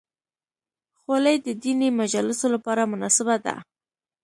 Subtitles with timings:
[0.99, 3.55] خولۍ د دیني مجالسو لپاره مناسبه ده.